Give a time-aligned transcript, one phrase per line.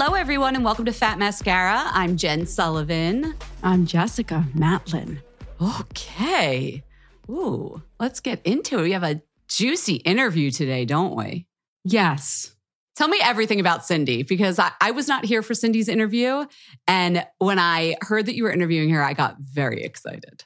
[0.00, 1.82] Hello, everyone, and welcome to Fat Mascara.
[1.86, 3.34] I'm Jen Sullivan.
[3.64, 5.18] I'm Jessica Matlin.
[5.60, 6.84] Okay.
[7.28, 8.82] Ooh, let's get into it.
[8.82, 11.48] We have a juicy interview today, don't we?
[11.82, 12.54] Yes.
[12.94, 16.44] Tell me everything about Cindy because I, I was not here for Cindy's interview.
[16.86, 20.44] And when I heard that you were interviewing her, I got very excited.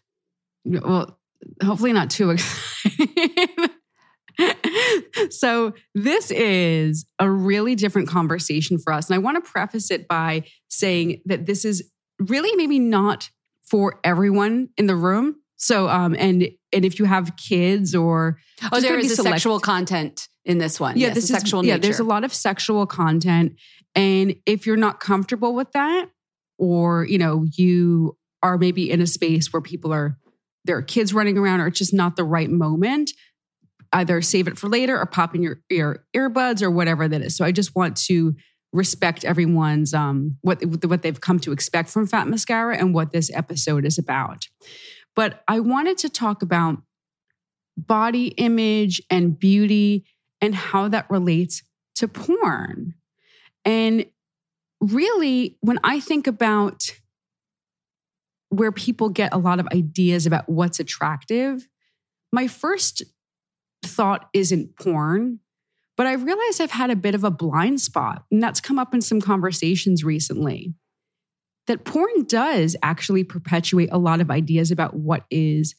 [0.64, 1.18] Well,
[1.62, 2.30] hopefully not too
[2.86, 3.70] excited.
[5.30, 9.08] so, this is a really different conversation for us.
[9.08, 13.30] And I want to preface it by saying that this is really maybe not
[13.70, 15.36] for everyone in the room.
[15.56, 18.38] So, um, and and if you have kids or
[18.70, 20.96] oh, there is select- sexual content in this one.
[20.96, 21.64] Yeah, yes, this is sexual.
[21.64, 21.82] Yeah, nature.
[21.82, 23.54] there's a lot of sexual content,
[23.94, 26.06] and if you're not comfortable with that,
[26.58, 30.18] or you know, you are maybe in a space where people are
[30.64, 33.12] there are kids running around, or it's just not the right moment.
[33.92, 37.36] Either save it for later or pop in your your earbuds or whatever that is.
[37.36, 38.34] So I just want to
[38.72, 43.30] respect everyone's um what what they've come to expect from Fat Mascara and what this
[43.34, 44.48] episode is about.
[45.14, 46.78] But I wanted to talk about
[47.76, 50.04] body image and beauty
[50.40, 51.62] and how that relates
[51.96, 52.94] to porn.
[53.64, 54.06] And
[54.80, 56.90] really, when I think about
[58.48, 61.66] where people get a lot of ideas about what's attractive,
[62.32, 63.02] my first
[63.92, 65.40] thought isn't porn,
[65.96, 68.94] but I realize I've had a bit of a blind spot, and that's come up
[68.94, 70.74] in some conversations recently.
[71.66, 75.74] That porn does actually perpetuate a lot of ideas about what is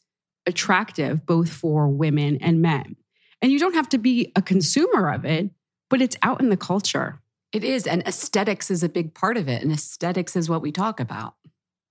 [0.45, 2.95] attractive, both for women and men.
[3.42, 5.50] And you don't have to be a consumer of it,
[5.89, 7.19] but it's out in the culture.
[7.51, 7.86] It is.
[7.86, 9.62] And aesthetics is a big part of it.
[9.62, 11.33] And aesthetics is what we talk about.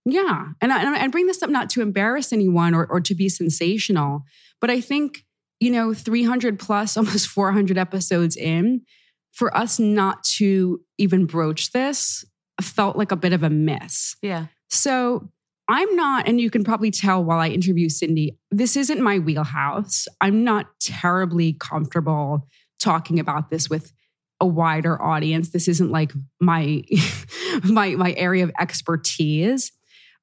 [0.04, 0.46] Yeah.
[0.60, 4.24] And I, I bring this up not to embarrass anyone or, or to be sensational,
[4.60, 5.24] but I think,
[5.62, 8.82] you know, 300 plus, almost 400 episodes in,
[9.30, 12.24] for us not to even broach this
[12.60, 14.14] felt like a bit of a miss.
[14.22, 14.46] Yeah.
[14.68, 15.30] So
[15.68, 20.06] I'm not, and you can probably tell while I interview Cindy, this isn't my wheelhouse.
[20.20, 22.46] I'm not terribly comfortable
[22.78, 23.92] talking about this with
[24.40, 25.50] a wider audience.
[25.50, 26.82] This isn't like my
[27.64, 29.72] my my area of expertise.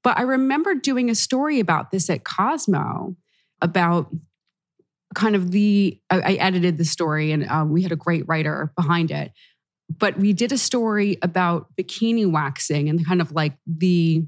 [0.04, 3.16] But I remember doing a story about this at Cosmo
[3.62, 4.10] about
[5.16, 8.72] kind of the I, I edited the story and um, we had a great writer
[8.76, 9.32] behind it.
[9.98, 14.24] But we did a story about bikini waxing and kind of like the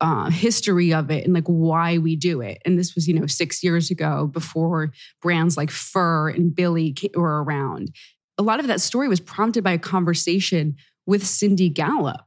[0.00, 2.62] uh, history of it and like why we do it.
[2.64, 7.42] And this was, you know, six years ago before brands like Fur and Billie were
[7.42, 7.90] around.
[8.38, 12.24] A lot of that story was prompted by a conversation with Cindy Gallop.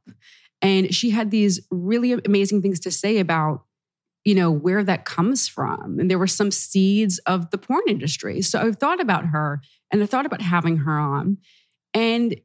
[0.61, 3.63] And she had these really amazing things to say about,
[4.23, 5.99] you know, where that comes from.
[5.99, 8.41] And there were some seeds of the porn industry.
[8.41, 11.37] So I thought about her and I thought about having her on.
[11.93, 12.39] And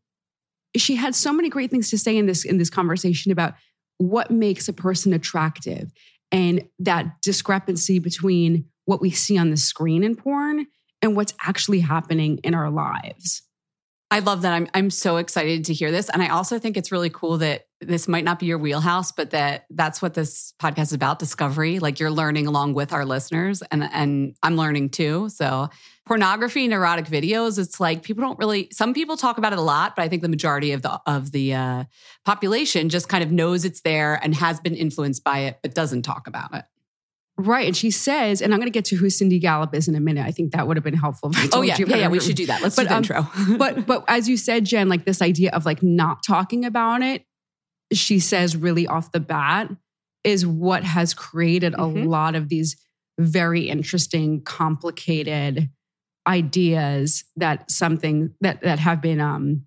[0.77, 3.55] she had so many great things to say in this in this conversation about
[3.99, 5.91] what makes a person attractive
[6.33, 10.67] and that discrepancy between what we see on the screen in porn
[11.03, 13.43] and what's actually happening in our lives.
[14.09, 14.53] I love that.
[14.53, 17.67] I'm I'm so excited to hear this, and I also think it's really cool that
[17.81, 21.81] this might not be your wheelhouse, but that that's what this podcast is about: discovery.
[21.81, 25.29] Like you're learning along with our listeners, and and I'm learning too.
[25.31, 25.71] So
[26.07, 28.69] pornography and erotic videos, it's like people don't really.
[28.71, 31.33] Some people talk about it a lot, but I think the majority of the of
[31.33, 31.85] the uh,
[32.25, 36.03] population just kind of knows it's there and has been influenced by it, but doesn't
[36.03, 36.65] talk about it.
[37.39, 37.67] Right.
[37.67, 40.01] And she says, and I'm going to get to who Cindy Gallop is in a
[40.01, 40.25] minute.
[40.25, 41.33] I think that would have been helpful.
[41.53, 41.77] oh, yeah.
[41.79, 42.09] Yeah, yeah.
[42.09, 42.63] We should do that.
[42.63, 43.57] Let's but, do the um, intro.
[43.59, 47.25] but, but as you said, Jen, like this idea of like not talking about it,
[47.93, 49.71] she says really off the bat
[50.25, 52.07] is what has created mm-hmm.
[52.07, 52.77] a lot of these
[53.19, 55.69] very interesting, complicated
[56.27, 59.67] ideas that something that, that have been, um,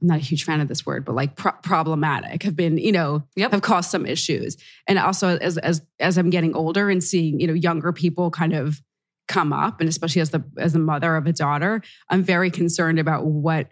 [0.00, 2.92] I'm not a huge fan of this word, but like pro- problematic have been, you
[2.92, 3.52] know, yep.
[3.52, 4.56] have caused some issues.
[4.86, 8.52] And also as as as I'm getting older and seeing, you know, younger people kind
[8.52, 8.82] of
[9.26, 12.98] come up, and especially as the as the mother of a daughter, I'm very concerned
[12.98, 13.68] about what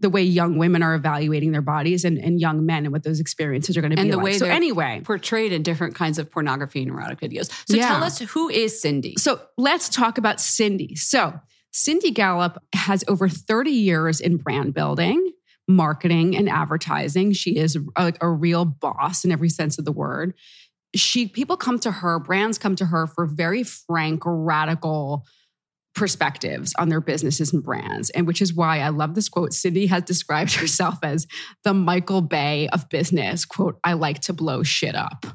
[0.00, 3.20] the way young women are evaluating their bodies and, and young men and what those
[3.20, 4.24] experiences are going to be and the like.
[4.24, 7.88] way so anyway portrayed in different kinds of pornography and erotic videos so yeah.
[7.88, 11.38] tell us who is cindy so let's talk about cindy so
[11.72, 15.32] cindy gallop has over 30 years in brand building
[15.68, 17.32] marketing and advertising.
[17.32, 20.34] She is uh, a, a real boss in every sense of the word.
[20.94, 25.26] She people come to her, brands come to her for very frank, radical
[25.94, 28.08] perspectives on their businesses and brands.
[28.10, 29.52] And which is why I love this quote.
[29.52, 31.26] Cindy has described herself as
[31.64, 33.44] the Michael Bay of business.
[33.44, 35.26] Quote, I like to blow shit up.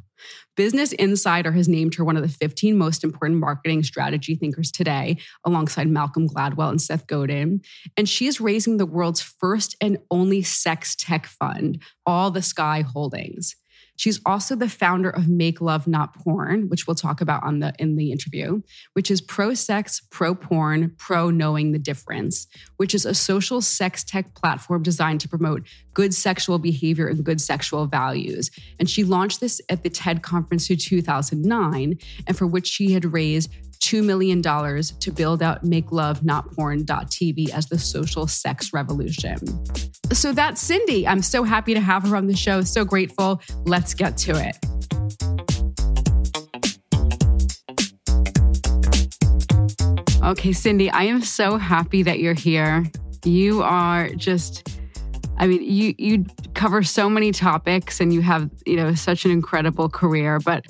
[0.56, 5.18] Business Insider has named her one of the 15 most important marketing strategy thinkers today,
[5.46, 7.62] alongside Malcolm Gladwell and Seth Godin.
[7.98, 12.82] And she is raising the world's first and only sex tech fund, All the Sky
[12.82, 13.56] Holdings.
[13.96, 17.74] She's also the founder of Make Love Not Porn, which we'll talk about on the
[17.78, 18.62] in the interview,
[18.94, 22.48] which is pro sex, pro porn, pro knowing the difference,
[22.78, 27.40] which is a social sex tech platform designed to promote good sexual behavior and good
[27.40, 28.50] sexual values.
[28.80, 31.98] And she launched this at the TED conference in 2009,
[32.28, 33.52] and for which she had raised
[33.84, 39.38] $2 million to build out makelovenotporn.tv as the social sex revolution.
[40.14, 41.06] So that's Cindy.
[41.06, 42.62] I'm so happy to have her on the show.
[42.62, 43.42] So grateful.
[43.66, 44.58] Let's get to it.
[50.24, 52.86] Okay, Cindy, I am so happy that you're here.
[53.26, 54.70] You are just
[55.38, 59.32] I mean, you you cover so many topics and you have, you know, such an
[59.32, 60.66] incredible career, but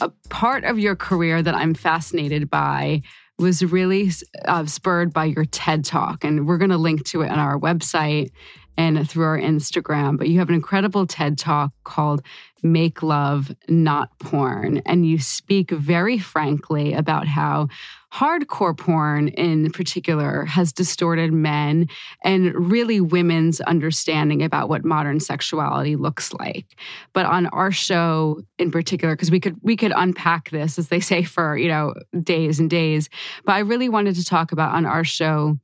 [0.00, 3.02] a part of your career that I'm fascinated by
[3.38, 4.10] was really
[4.44, 6.24] uh, spurred by your TED Talk.
[6.24, 8.30] And we're going to link to it on our website
[8.76, 10.18] and through our Instagram.
[10.18, 12.22] But you have an incredible TED Talk called
[12.62, 14.78] Make Love, Not Porn.
[14.86, 17.68] And you speak very frankly about how
[18.14, 21.88] hardcore porn in particular has distorted men
[22.22, 26.78] and really women's understanding about what modern sexuality looks like.
[27.12, 31.00] But on our show in particular because we could we could unpack this as they
[31.00, 33.08] say for you know days and days
[33.44, 35.58] but i really wanted to talk about on our show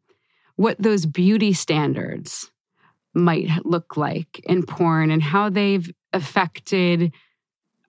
[0.57, 2.50] what those beauty standards
[3.14, 7.12] might look like in porn and how they've affected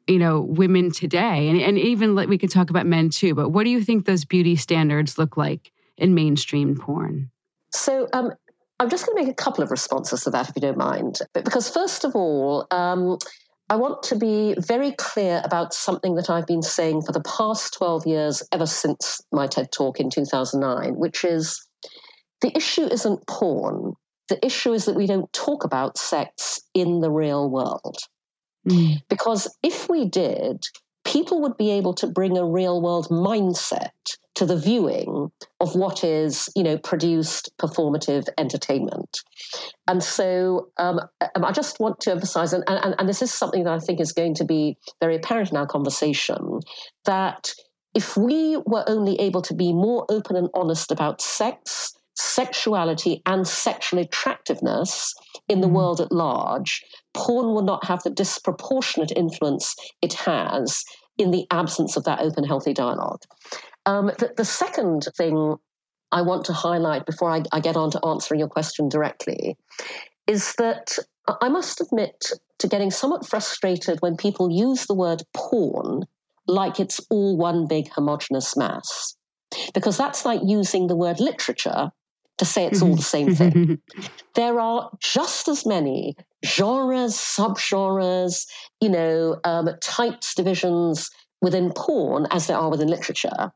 [0.07, 3.63] you know women today and, and even we could talk about men too but what
[3.63, 7.29] do you think those beauty standards look like in mainstream porn
[7.73, 8.31] so um,
[8.81, 11.19] I'm just going to make a couple of responses to that, if you don't mind.
[11.35, 13.19] but Because, first of all, um,
[13.69, 17.75] I want to be very clear about something that I've been saying for the past
[17.75, 21.63] 12 years, ever since my TED talk in 2009, which is
[22.41, 23.93] the issue isn't porn.
[24.29, 27.97] The issue is that we don't talk about sex in the real world.
[28.67, 29.01] Mm.
[29.09, 30.63] Because if we did,
[31.03, 33.89] people would be able to bring a real world mindset
[34.35, 39.19] to the viewing of what is, you know, produced performative entertainment.
[39.87, 40.99] And so um,
[41.35, 43.99] um, I just want to emphasize, and, and, and this is something that I think
[43.99, 46.59] is going to be very apparent in our conversation,
[47.05, 47.51] that
[47.93, 53.47] if we were only able to be more open and honest about sex, sexuality, and
[53.47, 55.13] sexual attractiveness
[55.47, 55.73] in the mm.
[55.73, 60.83] world at large, porn will not have the disproportionate influence it has
[61.17, 63.21] in the absence of that open, healthy dialogue.
[63.85, 65.55] Um, the, the, second thing
[66.11, 69.57] I want to highlight before I, I get on to answering your question directly
[70.27, 70.97] is that
[71.41, 76.05] I must admit to getting somewhat frustrated when people use the word porn
[76.47, 79.15] like it's all one big homogenous mass.
[79.73, 81.91] Because that's like using the word literature
[82.41, 83.79] to say it's all the same thing.
[84.33, 88.47] there are just as many genres, subgenres,
[88.79, 93.51] you know, um, types, divisions within porn as there are within literature.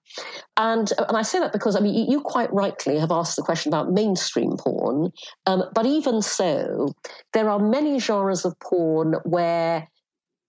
[0.55, 3.73] And, and I say that because, I mean, you quite rightly have asked the question
[3.73, 5.11] about mainstream porn.
[5.47, 6.93] Um, but even so,
[7.33, 9.87] there are many genres of porn where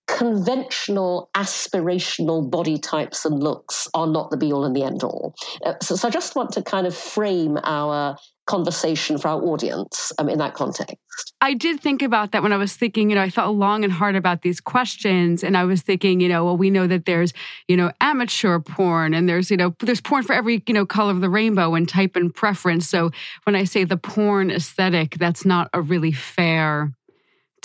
[0.06, 5.34] conventional aspirational body types and looks are not the be all and the end all.
[5.64, 10.12] Uh, so, so, I just want to kind of frame our conversation for our audience
[10.18, 11.34] um, in that context.
[11.40, 13.92] I did think about that when I was thinking, you know, I thought long and
[13.92, 17.32] hard about these questions and I was thinking, you know, well, we know that there's,
[17.66, 21.10] you know, amateur porn and there's, you know, there's porn for every, you know, color
[21.10, 22.88] of the rainbow and type and preference.
[22.88, 23.10] So
[23.44, 26.92] when I say the porn aesthetic, that's not a really fair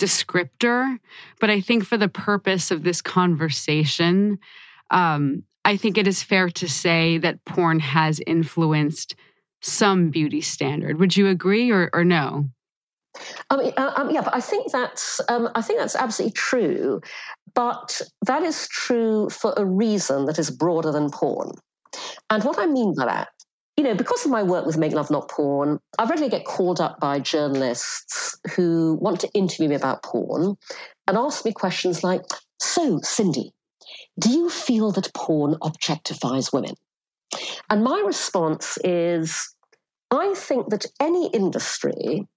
[0.02, 0.98] descriptor.
[1.40, 4.38] But I think for the purpose of this conversation,
[4.90, 9.14] um, I think it is fair to say that porn has influenced
[9.60, 10.98] some beauty standard.
[10.98, 12.48] Would you agree or, or no?
[13.50, 17.00] Uh, um, yeah, but I think that's um, I think that's absolutely true,
[17.54, 21.52] but that is true for a reason that is broader than porn.
[22.30, 23.28] And what I mean by that
[23.76, 26.80] you know, because of my work with Make Love Not Porn, I regularly get called
[26.80, 30.56] up by journalists who want to interview me about porn
[31.06, 32.22] and ask me questions like,
[32.60, 33.54] So, Cindy,
[34.18, 36.74] do you feel that porn objectifies women?
[37.70, 39.54] And my response is,
[40.10, 42.28] I think that any industry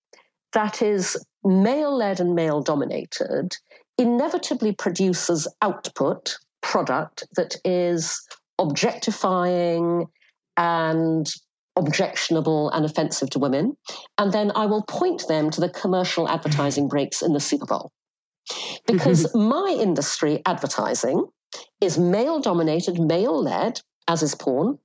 [0.53, 3.57] that is male led and male dominated
[3.97, 8.21] inevitably produces output, product that is
[8.57, 10.07] objectifying
[10.57, 11.27] and
[11.75, 13.75] objectionable and offensive to women.
[14.17, 17.91] And then I will point them to the commercial advertising breaks in the Super Bowl.
[18.87, 21.25] Because my industry, advertising,
[21.81, 24.77] is male dominated, male led, as is porn.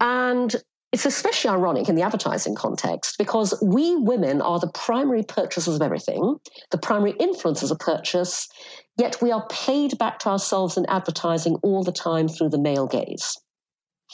[0.00, 0.54] And
[0.92, 5.82] it's especially ironic in the advertising context because we women are the primary purchasers of
[5.82, 6.36] everything,
[6.70, 8.48] the primary influencers of purchase,
[8.96, 12.86] yet we are played back to ourselves in advertising all the time through the male
[12.86, 13.36] gaze.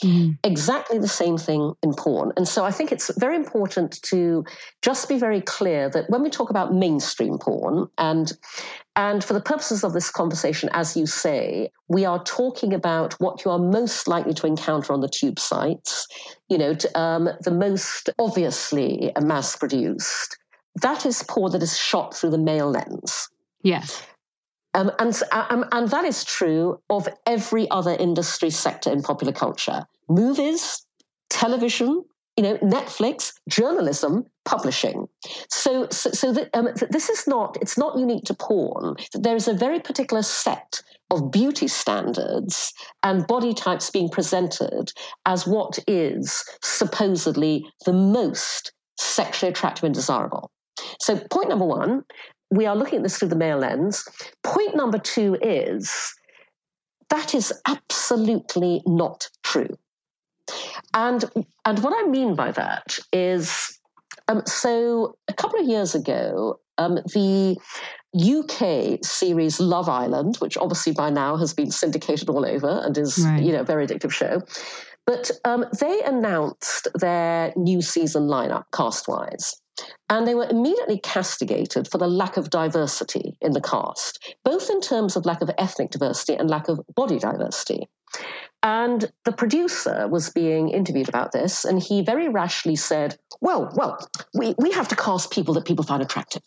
[0.01, 0.37] Mm.
[0.43, 2.31] Exactly the same thing in porn.
[2.35, 4.43] And so I think it's very important to
[4.81, 8.31] just be very clear that when we talk about mainstream porn, and
[8.95, 13.43] and for the purposes of this conversation, as you say, we are talking about what
[13.45, 16.07] you are most likely to encounter on the tube sites,
[16.47, 20.37] you know, to, um, the most obviously mass produced.
[20.81, 23.29] That is porn that is shot through the male lens.
[23.61, 24.03] Yes.
[24.73, 29.85] Um, and, um, and that is true of every other industry sector in popular culture
[30.09, 30.85] movies,
[31.29, 32.03] television,
[32.35, 35.07] you know, Netflix, journalism, publishing.
[35.49, 38.95] So, so, so that, um, this is not, it's not unique to porn.
[39.13, 44.91] There is a very particular set of beauty standards and body types being presented
[45.25, 50.51] as what is supposedly the most sexually attractive and desirable.
[50.99, 52.03] So, point number one,
[52.55, 54.07] we are looking at this through the male lens.
[54.43, 56.13] Point number two is
[57.09, 59.77] that is absolutely not true.
[60.93, 61.23] And,
[61.65, 63.79] and what I mean by that is
[64.27, 67.57] um, so a couple of years ago, um, the
[68.15, 73.23] UK series Love Island, which obviously by now has been syndicated all over and is
[73.25, 73.41] right.
[73.41, 74.41] you know a very addictive show,
[75.05, 79.55] But um, they announced their new season lineup cast wise.
[80.09, 84.81] And they were immediately castigated for the lack of diversity in the cast, both in
[84.81, 87.87] terms of lack of ethnic diversity and lack of body diversity.
[88.61, 94.07] And the producer was being interviewed about this, and he very rashly said, Well, well,
[94.33, 96.43] we, we have to cast people that people find attractive.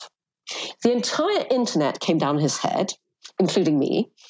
[0.83, 2.93] The entire internet came down his head,
[3.39, 4.11] including me.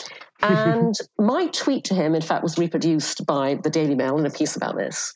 [0.42, 4.30] And my tweet to him, in fact, was reproduced by the Daily Mail in a
[4.30, 5.14] piece about this.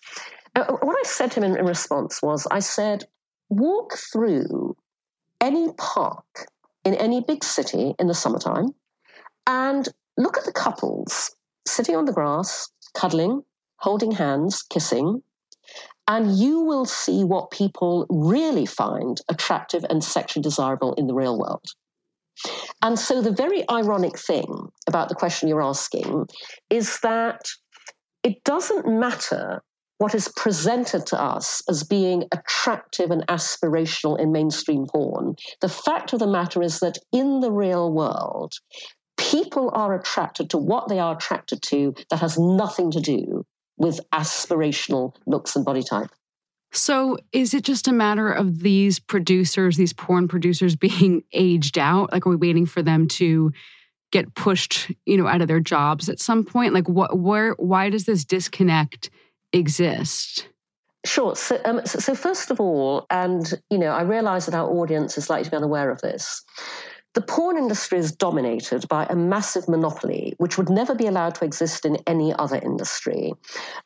[0.56, 3.04] Uh, what I said to him in, in response was I said,
[3.50, 4.76] walk through
[5.40, 6.46] any park
[6.84, 8.74] in any big city in the summertime
[9.46, 11.34] and look at the couples
[11.66, 13.42] sitting on the grass, cuddling,
[13.76, 15.22] holding hands, kissing,
[16.08, 21.38] and you will see what people really find attractive and sexually desirable in the real
[21.38, 21.64] world.
[22.82, 26.26] And so, the very ironic thing about the question you're asking
[26.70, 27.48] is that
[28.22, 29.62] it doesn't matter
[30.00, 35.34] what is presented to us as being attractive and aspirational in mainstream porn.
[35.60, 38.54] The fact of the matter is that in the real world,
[39.18, 43.44] people are attracted to what they are attracted to that has nothing to do
[43.76, 46.08] with aspirational looks and body type.
[46.72, 52.10] So, is it just a matter of these producers, these porn producers being aged out?
[52.10, 53.52] Like, are we waiting for them to
[54.12, 56.72] get pushed, you know, out of their jobs at some point?
[56.72, 59.10] Like, what, where, why does this disconnect
[59.52, 60.48] exist?
[61.04, 61.34] Sure.
[61.34, 65.16] So, um, so, so, first of all, and you know, I realise that our audience
[65.16, 66.42] is likely to be unaware of this.
[67.14, 71.44] The porn industry is dominated by a massive monopoly, which would never be allowed to
[71.44, 73.32] exist in any other industry.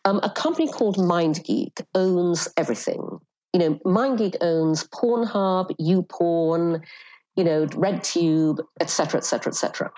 [0.05, 3.19] Um, a company called MindGeek owns everything.
[3.55, 6.83] You know, MindGeek owns Pornhub, YouPorn,
[7.37, 9.91] you know, RedTube, etc., etc., etc.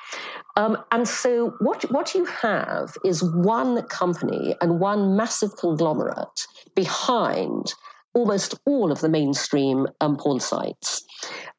[0.57, 7.75] And so what, what you have is one company and one massive conglomerate behind
[8.15, 11.05] almost all of the mainstream um, porn sites.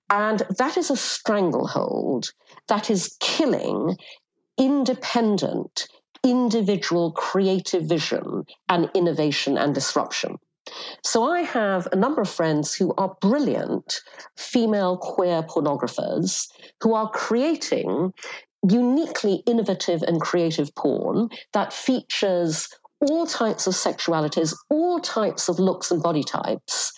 [0.09, 2.31] And that is a stranglehold
[2.67, 3.97] that is killing
[4.57, 5.87] independent,
[6.23, 10.37] individual creative vision and innovation and disruption.
[11.03, 14.01] So I have a number of friends who are brilliant
[14.35, 16.47] female queer pornographers
[16.81, 18.13] who are creating
[18.69, 22.67] uniquely innovative and creative porn that features
[22.99, 26.91] all types of sexualities, all types of looks and body types,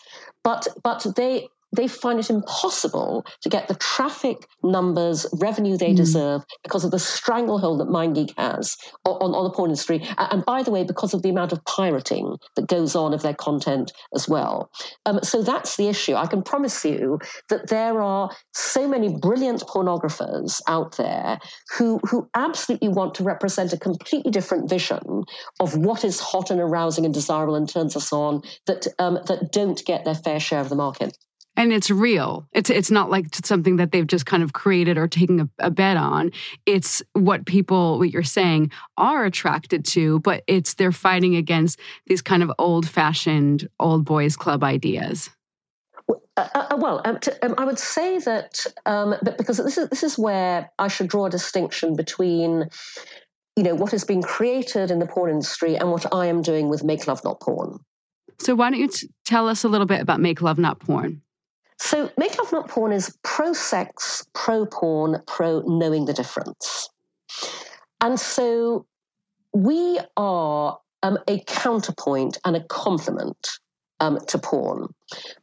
[0.44, 5.98] but but they they find it impossible to get the traffic numbers, revenue they mm.
[5.98, 10.06] deserve because of the stranglehold that MindGeek has on, on the porn industry.
[10.18, 13.34] And by the way, because of the amount of pirating that goes on of their
[13.34, 14.72] content as well.
[15.06, 16.16] Um, so that's the issue.
[16.16, 21.40] I can promise you that there are so many brilliant pornographers out there
[21.78, 25.24] who, who absolutely want to represent a completely different vision
[25.60, 29.52] of what is hot and arousing and desirable and turns us on that, um, that
[29.52, 31.18] don't get their fair share of the market
[31.60, 32.48] and it's real.
[32.54, 35.69] It's it's not like something that they've just kind of created or taken a, a,
[35.69, 36.32] bet on.
[36.65, 42.22] It's what people, what you're saying, are attracted to, but it's they're fighting against these
[42.22, 45.30] kind of old fashioned old boys club ideas.
[46.38, 49.89] Uh, uh, well, um, to, um, I would say that, um, but because this is
[49.89, 52.69] this is where I should draw a distinction between,
[53.58, 56.69] you know, what has been created in the porn industry and what I am doing
[56.69, 57.80] with Make Love Not Porn.
[58.39, 61.22] So why don't you t- tell us a little bit about Make Love Not Porn?
[61.80, 66.89] So, Make Love Not Porn is pro sex, pro porn, pro knowing the difference.
[68.02, 68.86] And so
[69.54, 73.50] we are um, a counterpoint and a complement
[74.00, 74.88] um, to porn.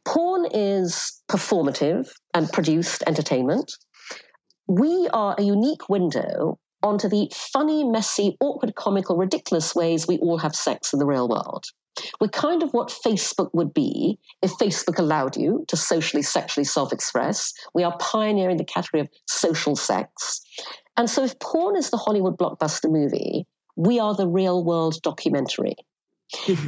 [0.05, 3.73] Porn is performative and produced entertainment.
[4.67, 10.37] We are a unique window onto the funny, messy, awkward, comical, ridiculous ways we all
[10.37, 11.65] have sex in the real world.
[12.19, 16.93] We're kind of what Facebook would be if Facebook allowed you to socially, sexually self
[16.93, 17.53] express.
[17.73, 20.41] We are pioneering the category of social sex.
[20.95, 25.75] And so, if porn is the Hollywood blockbuster movie, we are the real world documentary.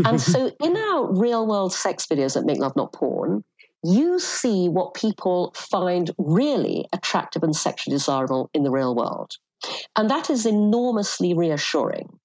[0.05, 3.43] and so, in our real world sex videos that make love not porn,
[3.83, 9.31] you see what people find really attractive and sexually desirable in the real world.
[9.95, 12.18] And that is enormously reassuring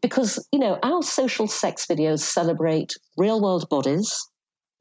[0.00, 4.28] because you know our social sex videos celebrate real world bodies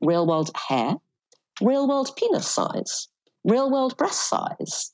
[0.02, 0.96] real world hair
[1.62, 3.08] real world penis size
[3.48, 4.94] real world breast size.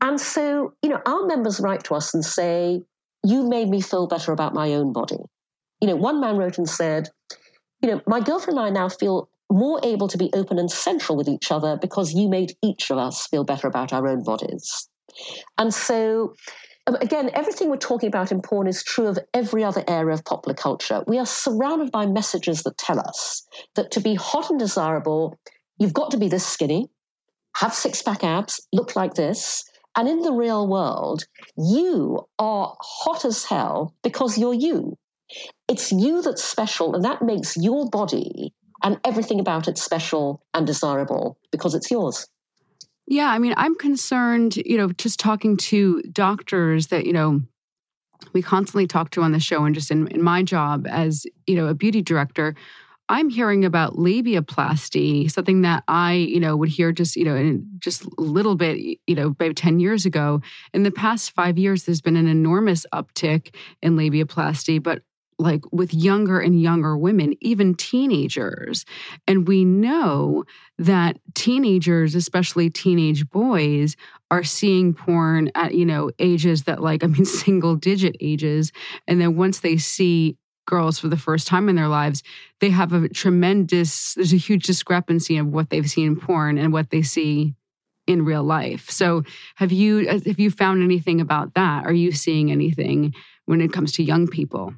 [0.00, 2.80] And so you know our members write to us and say
[3.24, 5.18] you made me feel better about my own body.
[5.80, 7.08] You know one man wrote and said
[7.82, 11.18] you know my girlfriend and i now feel more able to be open and central
[11.18, 14.88] with each other because you made each of us feel better about our own bodies.
[15.58, 16.34] And so
[17.00, 20.54] again, everything we're talking about in porn is true of every other area of popular
[20.54, 21.02] culture.
[21.06, 25.38] We are surrounded by messages that tell us that to be hot and desirable,
[25.78, 26.88] you've got to be this skinny,
[27.56, 29.64] have six pack abs, look like this.
[29.96, 31.26] And in the real world,
[31.56, 34.96] you are hot as hell because you're you.
[35.68, 40.66] It's you that's special, and that makes your body and everything about it special and
[40.66, 42.26] desirable because it's yours.
[43.10, 47.42] Yeah, I mean, I'm concerned, you know, just talking to doctors that, you know,
[48.32, 51.56] we constantly talk to on the show and just in, in my job as, you
[51.56, 52.54] know, a beauty director,
[53.08, 57.66] I'm hearing about labiaplasty, something that I, you know, would hear just, you know, in
[57.80, 60.40] just a little bit, you know, about 10 years ago.
[60.72, 65.02] In the past five years, there's been an enormous uptick in labiaplasty, but
[65.40, 68.84] like with younger and younger women, even teenagers.
[69.26, 70.44] And we know
[70.78, 73.96] that teenagers, especially teenage boys,
[74.30, 78.72] are seeing porn at, you know, ages that like, I mean, single digit ages.
[79.08, 82.22] And then once they see girls for the first time in their lives,
[82.60, 86.72] they have a tremendous, there's a huge discrepancy of what they've seen in porn and
[86.72, 87.54] what they see
[88.06, 88.90] in real life.
[88.90, 89.24] So
[89.56, 91.86] have you uh, have you found anything about that?
[91.86, 93.14] Are you seeing anything
[93.46, 94.74] when it comes to young people?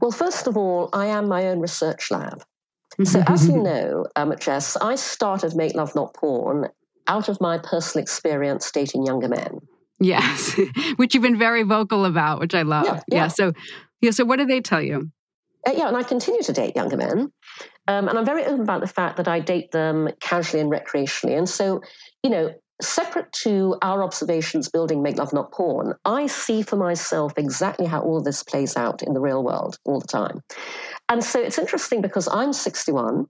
[0.00, 2.44] Well, first of all, I am my own research lab.
[3.02, 6.68] So, as you know, um, Jess, I started Make Love Not Porn
[7.06, 9.58] out of my personal experience dating younger men.
[10.00, 10.58] Yes,
[10.96, 12.86] which you've been very vocal about, which I love.
[12.86, 13.00] Yeah, yeah.
[13.08, 13.52] yeah so,
[14.00, 14.10] yeah.
[14.10, 15.10] So, what do they tell you?
[15.66, 17.32] Uh, yeah, and I continue to date younger men,
[17.88, 21.36] um, and I'm very open about the fact that I date them casually and recreationally.
[21.36, 21.80] And so,
[22.22, 22.50] you know,
[22.82, 28.00] separate to our observations building Make Love Not Porn, I see for myself exactly how
[28.02, 30.40] all this plays out in the real world all the time.
[31.08, 33.26] And so it's interesting because I'm 61.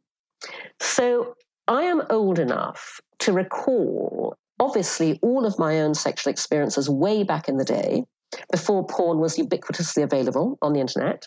[0.81, 1.35] So
[1.69, 7.49] I am old enough to recall, obviously, all of my own sexual experiences way back
[7.49, 8.05] in the day,
[8.51, 11.27] before porn was ubiquitously available on the internet.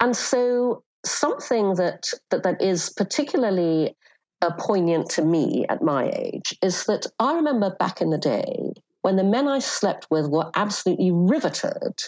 [0.00, 3.96] And so something that, that, that is particularly
[4.42, 8.72] uh, poignant to me at my age is that I remember back in the day
[9.02, 12.00] when the men I slept with were absolutely riveted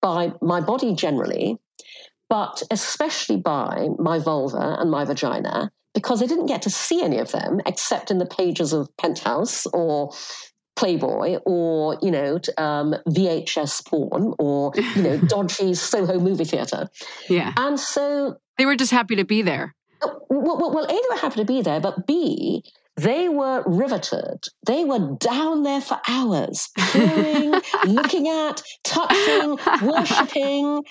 [0.00, 1.58] by my body generally,
[2.28, 7.18] but especially by my vulva and my vagina, because they didn't get to see any
[7.18, 10.12] of them except in the pages of Penthouse or
[10.76, 16.88] Playboy or you know um, VHS porn or you know dodgy Soho movie theater.
[17.28, 19.74] Yeah, and so they were just happy to be there.
[20.00, 22.62] Well, well, well, A, they were happy to be there, but B,
[22.96, 24.46] they were riveted.
[24.66, 27.54] They were down there for hours, peering,
[27.86, 30.82] looking at, touching, worshipping.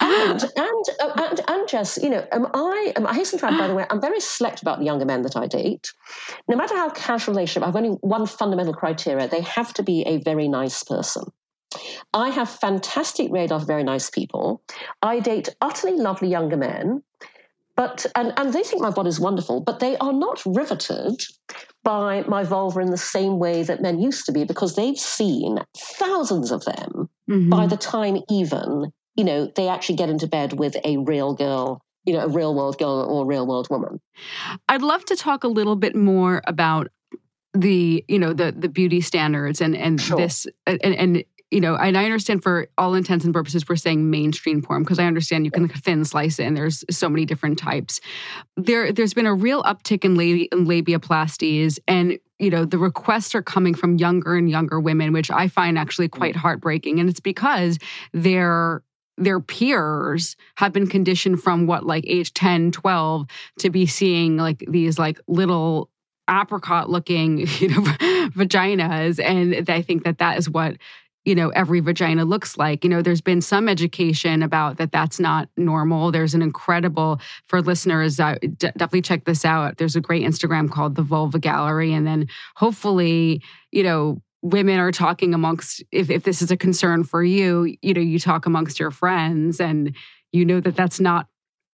[0.00, 2.92] And and uh, and and just you know, am I?
[2.96, 5.22] Am, I hasten to add, by the way, I'm very select about the younger men
[5.22, 5.92] that I date.
[6.48, 10.02] No matter how casual a relationship, I've only one fundamental criteria: they have to be
[10.02, 11.24] a very nice person.
[12.12, 14.62] I have fantastic radar of very nice people.
[15.00, 17.02] I date utterly lovely younger men
[17.76, 21.24] but and, and they think my body is wonderful, but they are not riveted
[21.82, 25.58] by my vulva in the same way that men used to be because they've seen
[25.76, 27.50] thousands of them mm-hmm.
[27.50, 31.80] by the time even, you know, they actually get into bed with a real girl
[32.06, 33.98] you know, a real world girl or a real world woman.
[34.68, 36.88] I'd love to talk a little bit more about
[37.54, 40.16] the you know the the beauty standards and and sure.
[40.16, 44.10] this and, and you know, and I understand for all intents and purposes, we're saying
[44.10, 47.60] mainstream porn because I understand you can thin slice it and there's so many different
[47.60, 48.00] types.
[48.56, 53.36] There, there's been a real uptick in, labi- in labiaplasties, and you know, the requests
[53.36, 56.18] are coming from younger and younger women, which I find actually mm.
[56.18, 57.78] quite heartbreaking, and it's because
[58.12, 58.82] they're
[59.16, 63.28] their peers have been conditioned from what like age 10 12
[63.60, 65.88] to be seeing like these like little
[66.28, 67.80] apricot looking you know
[68.34, 69.22] vaginas.
[69.24, 70.78] And i think that that is what
[71.24, 72.84] you know every vagina looks like.
[72.84, 76.10] You know there's been some education about that that's not normal.
[76.10, 79.78] There's an incredible for listeners uh, d- definitely check this out.
[79.78, 84.92] There's a great instagram called the vulva gallery and then hopefully you know women are
[84.92, 88.78] talking amongst if, if this is a concern for you you know you talk amongst
[88.78, 89.96] your friends and
[90.32, 91.28] you know that that's not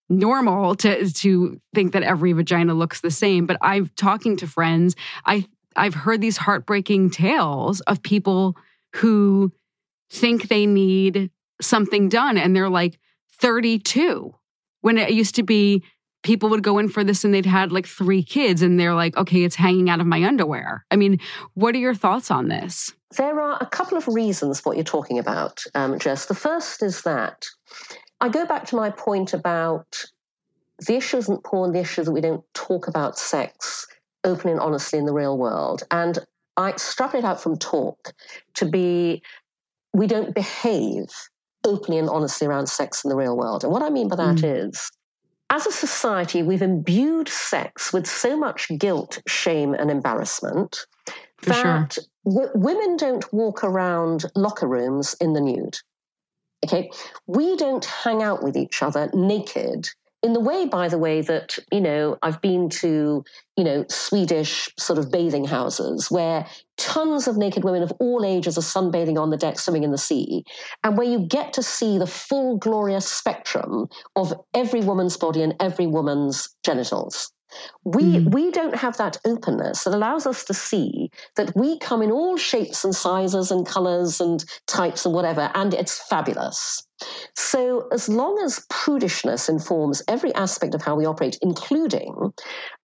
[0.09, 3.47] normal to to think that every vagina looks the same.
[3.47, 5.45] But i'm talking to friends i
[5.77, 8.57] i've heard these heartbreaking tales of people
[8.96, 9.53] who
[10.11, 12.98] think they need something done and they're like
[13.40, 14.35] 32
[14.81, 15.83] when it used to be
[16.22, 19.16] people would go in for this and they'd had like three kids and they're like
[19.16, 20.85] okay it's hanging out of my underwear.
[20.90, 21.18] I mean
[21.55, 22.92] what are your thoughts on this?
[23.16, 26.26] There are a couple of reasons what you're talking about um, jess.
[26.26, 27.46] The first is that
[28.20, 30.05] i go back to my point about
[30.87, 33.87] the issue isn't porn the issue is that we don't talk about sex
[34.24, 35.83] openly and honestly in the real world.
[35.90, 36.18] And
[36.57, 38.13] I extrapolate out from talk
[38.55, 39.23] to be
[39.93, 41.09] we don't behave
[41.65, 43.65] openly and honestly around sex in the real world.
[43.65, 44.69] And what I mean by that mm.
[44.69, 44.91] is,
[45.51, 50.87] as a society, we've imbued sex with so much guilt, shame, and embarrassment
[51.39, 52.05] For that sure.
[52.25, 55.77] w- women don't walk around locker rooms in the nude.
[56.65, 56.91] Okay,
[57.27, 59.89] we don't hang out with each other naked
[60.23, 63.25] in the way, by the way, that, you know, I've been to,
[63.57, 68.59] you know, Swedish sort of bathing houses where tons of naked women of all ages
[68.59, 70.45] are sunbathing on the deck, swimming in the sea,
[70.85, 75.55] and where you get to see the full glorious spectrum of every woman's body and
[75.59, 77.33] every woman's genitals.
[77.85, 78.33] We, mm.
[78.33, 82.37] we don't have that openness that allows us to see that we come in all
[82.37, 86.87] shapes and sizes and colors and types and whatever, and it's fabulous.
[87.35, 92.33] So, as long as prudishness informs every aspect of how we operate, including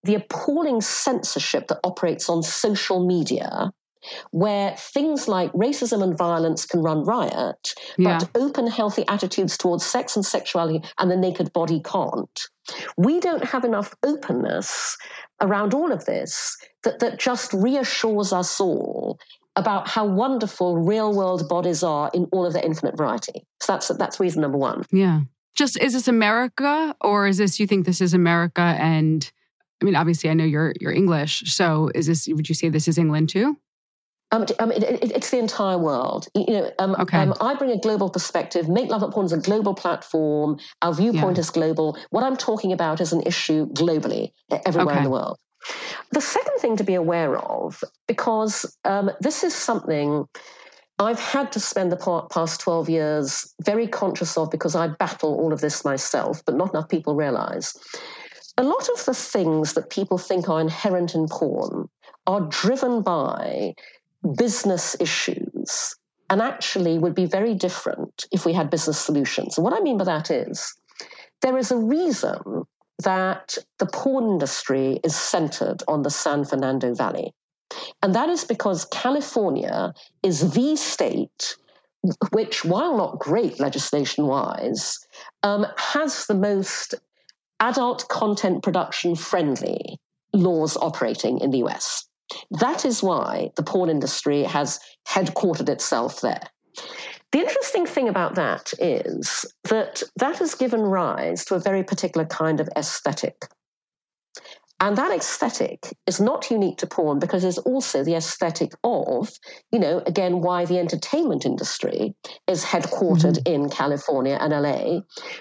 [0.04, 3.70] the appalling censorship that operates on social media,
[4.30, 8.18] where things like racism and violence can run riot, yeah.
[8.18, 12.40] but open, healthy attitudes towards sex and sexuality and the naked body can't.
[12.96, 14.96] We don't have enough openness
[15.40, 19.18] around all of this that, that just reassures us all
[19.56, 23.46] about how wonderful real world bodies are in all of their infinite variety.
[23.60, 24.84] So that's that's reason number one.
[24.92, 25.20] Yeah.
[25.54, 29.30] Just is this America or is this you think this is America and
[29.80, 31.54] I mean obviously I know you're you're English.
[31.54, 33.56] So is this would you say this is England too?
[34.32, 36.26] Um, um, it, it, it's the entire world.
[36.34, 37.18] You know, um, okay.
[37.18, 38.68] um, I bring a global perspective.
[38.68, 40.58] Make Love Not Porn is a global platform.
[40.82, 41.42] Our viewpoint yeah.
[41.42, 41.96] is global.
[42.10, 44.32] What I'm talking about is an issue globally,
[44.64, 44.98] everywhere okay.
[44.98, 45.38] in the world.
[46.12, 50.26] The second thing to be aware of, because um, this is something
[50.98, 55.52] I've had to spend the past 12 years very conscious of because I battle all
[55.52, 57.74] of this myself, but not enough people realize.
[58.56, 61.88] A lot of the things that people think are inherent in porn
[62.26, 63.74] are driven by
[64.34, 65.96] business issues
[66.28, 69.56] and actually would be very different if we had business solutions.
[69.56, 70.74] And what I mean by that is
[71.42, 72.64] there is a reason
[73.02, 77.34] that the porn industry is centered on the San Fernando Valley.
[78.02, 81.56] And that is because California is the state
[82.30, 84.98] which, while not great legislation wise,
[85.42, 86.94] um, has the most
[87.60, 89.98] adult content production friendly
[90.32, 92.06] laws operating in the US.
[92.50, 96.42] That is why the porn industry has headquartered itself there.
[97.32, 102.26] The interesting thing about that is that that has given rise to a very particular
[102.26, 103.48] kind of aesthetic.
[104.78, 109.30] And that aesthetic is not unique to porn because it's also the aesthetic of,
[109.72, 112.14] you know, again, why the entertainment industry
[112.46, 113.64] is headquartered mm-hmm.
[113.64, 115.00] in California and LA,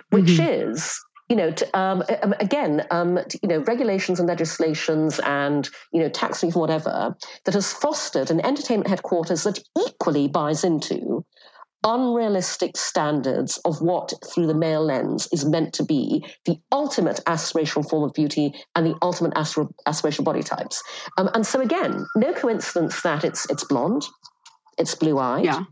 [0.10, 0.70] which mm-hmm.
[0.72, 5.70] is you know, to, um, um, again, um, to, you know, regulations and legislations and
[5.92, 11.26] you know, tax reform, whatever, that has fostered an entertainment headquarters that equally buys into
[11.84, 17.88] unrealistic standards of what, through the male lens, is meant to be the ultimate aspirational
[17.88, 20.82] form of beauty and the ultimate aspir- aspirational body types.
[21.18, 24.04] Um, and so, again, no coincidence that it's it's blonde,
[24.78, 25.64] it's blue eyed, yeah.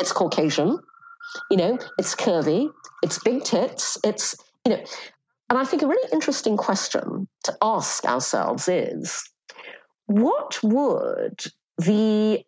[0.00, 0.78] it's Caucasian,
[1.50, 2.68] you know, it's curvy,
[3.02, 4.84] it's big tits, it's you know.
[5.48, 9.22] And I think a really interesting question to ask ourselves is
[10.06, 11.44] what would
[11.78, 12.44] the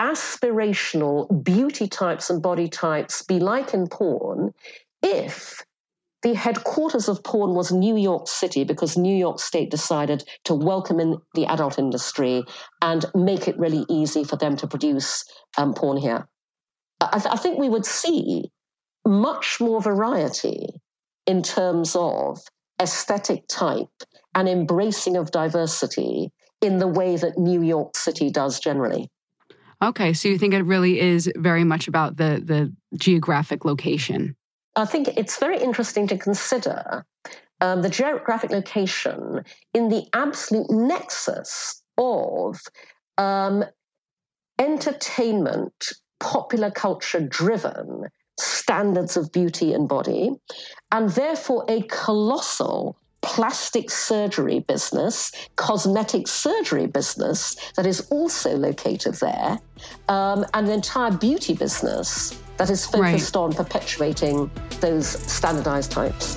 [0.00, 4.54] aspirational beauty types and body types be like in porn
[5.02, 5.62] if
[6.22, 10.98] the headquarters of porn was New York City because New York State decided to welcome
[10.98, 12.44] in the adult industry
[12.80, 15.24] and make it really easy for them to produce
[15.58, 16.26] um, porn here.
[17.00, 18.50] I, th- I think we would see
[19.04, 20.66] much more variety
[21.28, 22.40] in terms of
[22.80, 24.02] aesthetic type
[24.34, 29.10] and embracing of diversity in the way that New York City does generally.
[29.82, 34.34] Okay, so you think it really is very much about the the geographic location?
[34.74, 37.04] I think it's very interesting to consider
[37.60, 42.60] um, the geographic location in the absolute nexus of
[43.18, 43.64] um,
[44.58, 48.04] entertainment, popular culture driven
[48.40, 50.30] standards of beauty and body,
[50.92, 59.58] and therefore a colossal plastic surgery business, cosmetic surgery business that is also located there,
[60.08, 63.42] um, and an entire beauty business that is focused right.
[63.42, 66.36] on perpetuating those standardized types.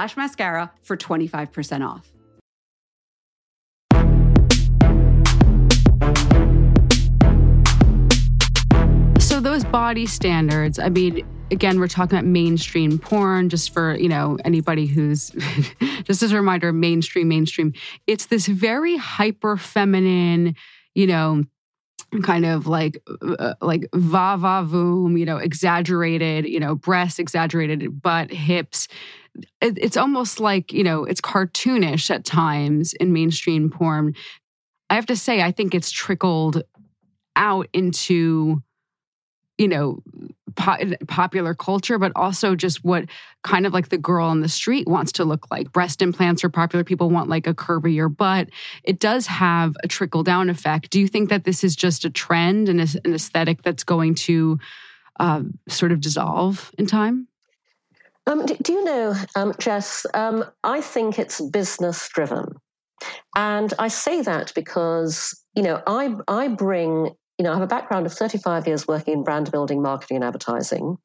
[0.17, 2.07] mascara for 25% off.
[9.19, 14.09] So those body standards, I mean, again, we're talking about mainstream porn, just for, you
[14.09, 15.29] know, anybody who's
[16.03, 17.73] just as a reminder, mainstream, mainstream.
[18.07, 20.55] It's this very hyper feminine,
[20.95, 21.43] you know,
[22.23, 28.01] kind of like uh, like va va voom, you know, exaggerated, you know, breasts, exaggerated
[28.01, 28.87] butt, hips.
[29.61, 34.13] It, it's almost like you know, it's cartoonish at times in mainstream porn
[34.91, 36.63] I have to say, I think it's trickled
[37.37, 38.61] out into,
[39.57, 40.01] you know,
[40.55, 40.77] po-
[41.07, 43.05] popular culture, but also just what
[43.43, 45.71] kind of like the girl on the street wants to look like.
[45.71, 46.83] Breast implants are popular.
[46.83, 48.49] People want like a curvier butt.
[48.83, 50.89] It does have a trickle down effect.
[50.89, 54.59] Do you think that this is just a trend and an aesthetic that's going to
[55.19, 57.27] uh, sort of dissolve in time?
[58.27, 60.05] Um, do, do, you know, um, Jess?
[60.13, 62.55] Um, I think it's business driven.
[63.35, 67.67] And I say that because, you know, I, I bring you know, I have a
[67.67, 70.99] background of 35 years working in brand building, marketing, and advertising.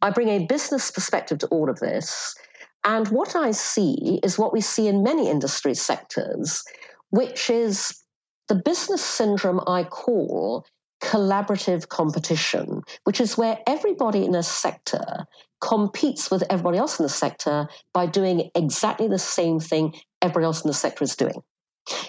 [0.00, 2.36] I bring a business perspective to all of this.
[2.84, 6.62] And what I see is what we see in many industry sectors,
[7.10, 8.00] which is
[8.46, 10.64] the business syndrome I call
[11.02, 15.26] collaborative competition, which is where everybody in a sector
[15.60, 20.62] competes with everybody else in the sector by doing exactly the same thing everybody else
[20.62, 21.42] in the sector is doing.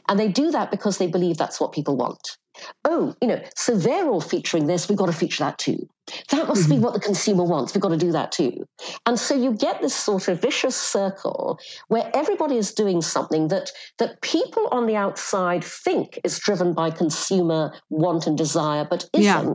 [0.07, 2.37] And they do that because they believe that's what people want.
[2.85, 5.87] Oh, you know, so they're all featuring this, we've got to feature that too.
[6.29, 6.73] That must mm-hmm.
[6.73, 8.67] be what the consumer wants, we've got to do that too.
[9.05, 13.71] And so you get this sort of vicious circle where everybody is doing something that,
[13.99, 19.23] that people on the outside think is driven by consumer want and desire, but isn't.
[19.23, 19.53] Yeah.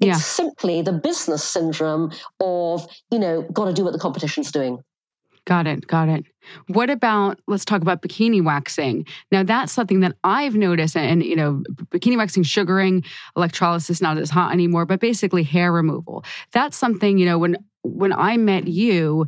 [0.00, 0.14] It's yeah.
[0.14, 4.78] simply the business syndrome of, you know, got to do what the competition's doing.
[5.46, 5.86] Got it.
[5.86, 6.26] Got it.
[6.66, 9.06] What about, let's talk about bikini waxing.
[9.30, 13.04] Now, that's something that I've noticed, and, you know, bikini waxing, sugaring,
[13.36, 16.24] electrolysis not as hot anymore, but basically hair removal.
[16.52, 19.26] That's something, you know, when when I met you,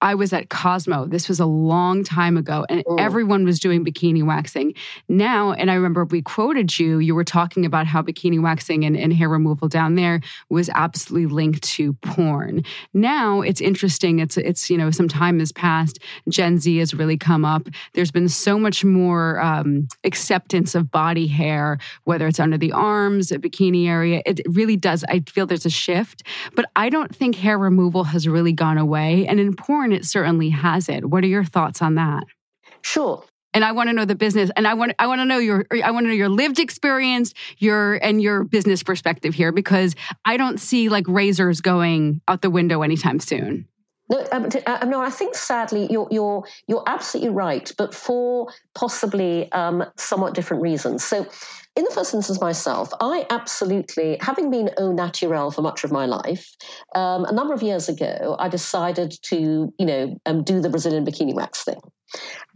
[0.00, 1.06] I was at Cosmo.
[1.06, 2.96] This was a long time ago, and oh.
[2.96, 4.74] everyone was doing bikini waxing.
[5.08, 8.96] Now, and I remember we quoted you, you were talking about how bikini waxing and,
[8.96, 10.20] and hair removal down there
[10.50, 12.62] was absolutely linked to porn.
[12.94, 14.20] Now it's interesting.
[14.20, 15.98] It's, it's, you know, some time has passed.
[16.28, 17.66] Gen Z has really come up.
[17.94, 23.32] There's been so much more um, acceptance of body hair, whether it's under the arms,
[23.32, 24.22] a bikini area.
[24.24, 25.04] It really does.
[25.08, 26.22] I feel there's a shift,
[26.54, 29.26] but I don't think hair removal has really gone away.
[29.26, 31.08] And in porn, it certainly has it.
[31.08, 32.24] What are your thoughts on that?
[32.82, 33.24] Sure.
[33.54, 35.66] And I want to know the business, and I want I want to know your
[35.82, 40.36] I want to know your lived experience, your and your business perspective here, because I
[40.36, 43.66] don't see like razors going out the window anytime soon.
[44.10, 49.50] No, um, um, no, I think sadly you're you're you're absolutely right, but for possibly
[49.52, 51.04] um, somewhat different reasons.
[51.04, 51.26] So,
[51.78, 56.06] in the first instance, myself, I absolutely, having been au naturel for much of my
[56.06, 56.56] life,
[56.96, 61.06] um, a number of years ago, I decided to, you know, um, do the Brazilian
[61.06, 61.78] bikini wax thing.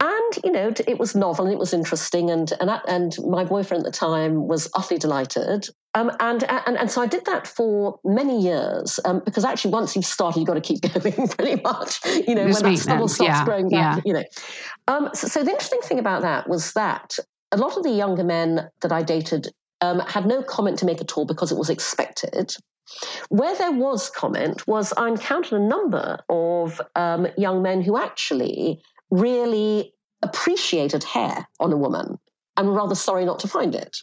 [0.01, 2.31] And, you know, it was novel and it was interesting.
[2.31, 5.67] And, and, and my boyfriend at the time was utterly delighted.
[5.93, 9.95] Um, and, and, and so I did that for many years um, because actually, once
[9.95, 13.29] you've started, you've got to keep going pretty much, you know, when that stubble starts
[13.29, 14.01] yeah, growing back, yeah.
[14.03, 14.23] you know.
[14.89, 17.15] Um, so, so the interesting thing about that was that
[17.53, 19.47] a lot of the younger men that I dated
[19.79, 22.55] um, had no comment to make at all because it was expected.
[23.29, 28.81] Where there was comment was I encountered a number of um, young men who actually
[29.11, 32.17] really appreciated hair on a woman.
[32.55, 33.97] I'm rather sorry not to find it.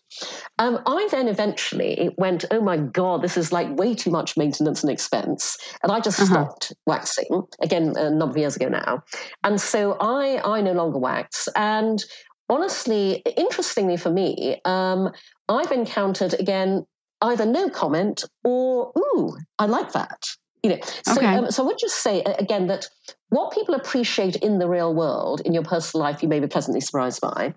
[0.59, 4.83] Um, I then eventually went, oh my God, this is like way too much maintenance
[4.83, 5.57] and expense.
[5.83, 6.33] And I just uh-huh.
[6.33, 9.05] stopped waxing, again, a number of years ago now.
[9.45, 11.49] And so I, I no longer wax.
[11.55, 12.03] And
[12.51, 15.11] honestly, interestingly for me, um,
[15.49, 16.85] I've encountered again
[17.23, 20.25] either no comment or ooh, I like that.
[20.63, 21.27] You know, so, okay.
[21.27, 22.87] um, so I would just say again that
[23.31, 26.83] what people appreciate in the real world, in your personal life, you may be pleasantly
[26.83, 27.55] surprised by.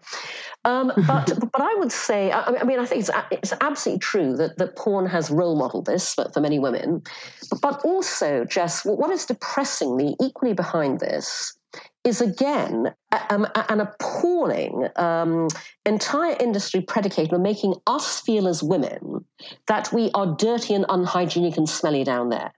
[0.64, 4.38] Um, but but I would say, I, I, mean, I think it's it's absolutely true
[4.38, 7.04] that that porn has role modeled this for, for many women,
[7.50, 11.58] but, but also, Jess, what is depressingly equally behind this
[12.04, 12.94] is again
[13.30, 15.48] um, an appalling um,
[15.86, 19.26] entire industry predicated on making us feel as women
[19.68, 22.52] that we are dirty and unhygienic and smelly down there.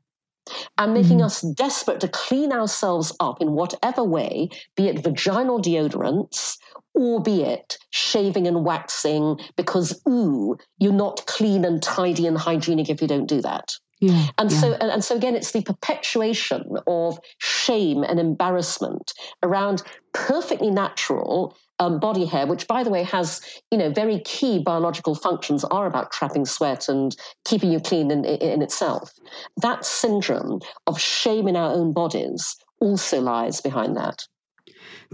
[0.77, 1.25] And making mm.
[1.25, 6.57] us desperate to clean ourselves up in whatever way, be it vaginal deodorants
[6.93, 12.89] or be it shaving and waxing, because, ooh, you're not clean and tidy and hygienic
[12.89, 13.73] if you don't do that.
[14.05, 14.59] Yeah, and yeah.
[14.59, 19.81] so and so again it's the perpetuation of shame and embarrassment around
[20.13, 23.41] perfectly natural um, body hair which by the way has
[23.71, 28.23] you know very key biological functions are about trapping sweat and keeping you clean in,
[28.25, 29.11] in, in itself
[29.57, 34.19] that syndrome of shame in our own bodies also lies behind that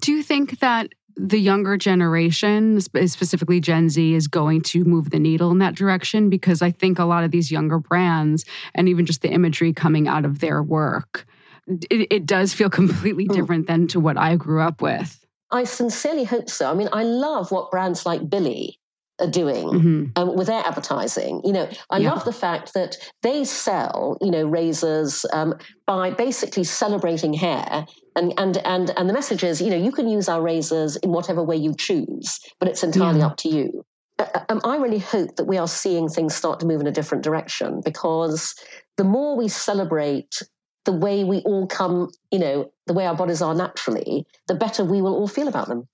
[0.01, 0.89] do you think that
[1.28, 6.30] the younger generation, specifically Gen Z, is going to move the needle in that direction
[6.30, 8.43] because I think a lot of these younger brands
[8.74, 11.28] and even just the imagery coming out of their work,
[11.67, 13.34] it, it does feel completely hmm.
[13.34, 15.24] different than to what I grew up with.
[15.51, 16.72] I sincerely hope so.
[16.72, 18.80] I mean, I love what brands like Billie
[19.22, 20.05] are doing mm-hmm.
[20.15, 21.41] um, with their advertising.
[21.43, 22.11] You know, I yeah.
[22.11, 25.55] love the fact that they sell, you know, razors um,
[25.86, 27.86] by basically celebrating hair.
[28.15, 31.11] And, and and and the message is, you know, you can use our razors in
[31.11, 33.28] whatever way you choose, but it's entirely yeah.
[33.28, 33.86] up to you.
[34.19, 36.88] Uh, uh, um, I really hope that we are seeing things start to move in
[36.88, 38.53] a different direction because
[38.97, 40.41] the more we celebrate
[40.86, 44.84] the way we all come, you know, the way our bodies are naturally, the better
[44.84, 45.88] we will all feel about them.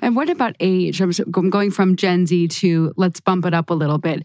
[0.00, 1.00] And what about age?
[1.00, 1.12] I'm
[1.50, 4.24] going from Gen Z to let's bump it up a little bit.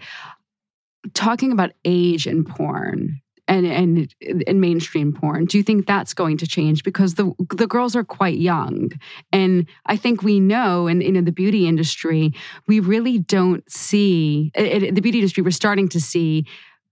[1.14, 6.38] Talking about age in porn and and in mainstream porn, do you think that's going
[6.38, 8.90] to change because the the girls are quite young,
[9.32, 12.34] and I think we know, and in the beauty industry,
[12.68, 15.44] we really don't see it, the beauty industry.
[15.44, 16.46] We're starting to see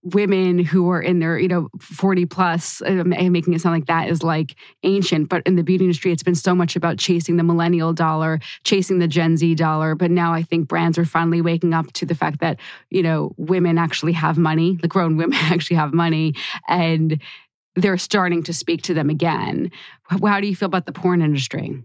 [0.05, 4.09] women who are in their you know 40 plus um, making it sound like that
[4.09, 5.29] is like ancient.
[5.29, 8.99] But in the beauty industry it's been so much about chasing the millennial dollar chasing
[8.99, 9.95] the gen z dollar.
[9.95, 13.33] But now i think brands are finally waking up to the fact that you know
[13.37, 16.33] women actually have money the grown women actually have money
[16.67, 17.21] and
[17.75, 19.71] they're starting to speak to them again.
[20.03, 21.83] How do you feel about the porn industry?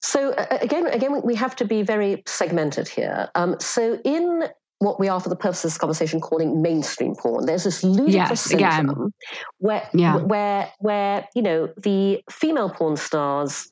[0.00, 3.30] So again, again, we have to be very segmented here.
[3.36, 4.48] Um, so in
[4.82, 7.46] what we are, for the purpose of this conversation, calling mainstream porn.
[7.46, 9.12] There's this ludicrous yes, syndrome
[9.58, 10.16] where, yeah.
[10.16, 13.70] where, where you know the female porn stars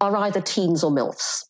[0.00, 1.44] are either teens or milfs.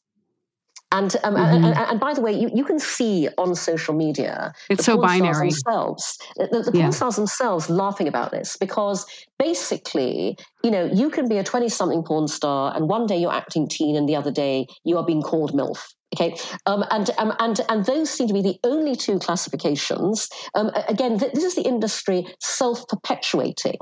[0.97, 1.65] And, um, mm-hmm.
[1.65, 5.51] and, and, by the way, you, you can see on social media it's so binary
[5.51, 6.91] themselves, the, the porn yeah.
[6.91, 9.05] stars themselves laughing about this because
[9.39, 13.33] basically, you know, you can be a 20 something porn star and one day you're
[13.33, 15.93] acting teen and the other day you are being called MILF.
[16.15, 16.37] Okay,
[16.67, 20.31] um, and um, and and those seem to be the only two classifications.
[20.55, 23.81] Um, again, th- this is the industry self-perpetuating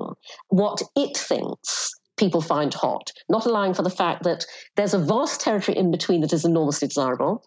[0.48, 1.92] what it thinks
[2.24, 4.46] people find hot, not allowing for the fact that
[4.76, 7.44] there's a vast territory in between that is enormously desirable.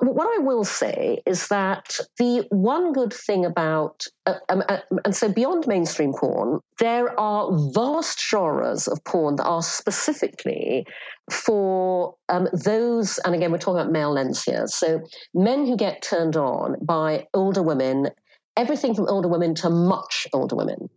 [0.00, 4.78] But what I will say is that the one good thing about, uh, um, uh,
[5.04, 10.86] and so beyond mainstream porn, there are vast genres of porn that are specifically
[11.30, 14.66] for um, those, and again, we're talking about male lens here.
[14.66, 15.00] So
[15.34, 18.08] men who get turned on by older women
[18.56, 20.88] everything from older women to much older women.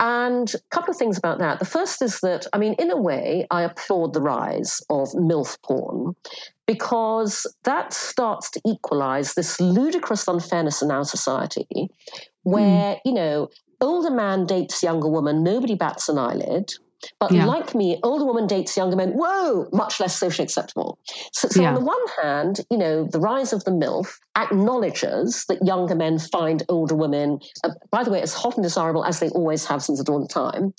[0.00, 1.60] And a couple of things about that.
[1.60, 5.56] The first is that, I mean, in a way, I applaud the rise of MILF
[5.62, 6.16] porn
[6.66, 11.88] because that starts to equalize this ludicrous unfairness in our society
[12.42, 13.00] where, mm.
[13.04, 13.48] you know,
[13.80, 16.72] older man dates younger woman, nobody bats an eyelid.
[17.20, 17.46] But yeah.
[17.46, 19.10] like me, older woman dates younger men.
[19.10, 20.98] Whoa, much less socially acceptable.
[21.32, 21.68] So, so yeah.
[21.68, 26.18] on the one hand, you know, the rise of the MILF acknowledges that younger men
[26.18, 29.82] find older women, uh, by the way, as hot and desirable as they always have
[29.82, 30.74] since the dawn of time.